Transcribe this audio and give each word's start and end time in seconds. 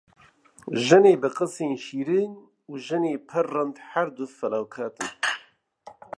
Jinê 0.85 1.13
bi 1.21 1.29
qisên 1.37 1.73
şîrîn 1.83 2.33
û 2.71 2.73
jinê 2.85 3.13
pir 3.27 3.45
rind 3.53 3.77
her 3.89 4.07
du 4.15 4.25
felaket 4.37 4.95
in. 5.05 5.11